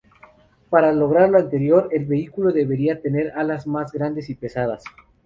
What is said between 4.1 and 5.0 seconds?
y pesadas.